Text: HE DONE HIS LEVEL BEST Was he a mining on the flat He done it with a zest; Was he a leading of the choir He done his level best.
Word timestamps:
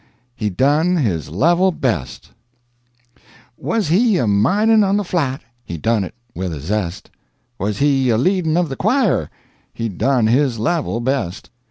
HE 0.35 0.49
DONE 0.49 0.95
HIS 0.97 1.29
LEVEL 1.29 1.73
BEST 1.73 2.31
Was 3.55 3.89
he 3.89 4.17
a 4.17 4.25
mining 4.25 4.83
on 4.83 4.97
the 4.97 5.03
flat 5.03 5.41
He 5.63 5.77
done 5.77 6.03
it 6.03 6.15
with 6.33 6.51
a 6.55 6.59
zest; 6.59 7.11
Was 7.59 7.77
he 7.77 8.09
a 8.09 8.17
leading 8.17 8.57
of 8.57 8.67
the 8.69 8.75
choir 8.75 9.29
He 9.75 9.89
done 9.89 10.25
his 10.25 10.57
level 10.57 11.01
best. 11.01 11.51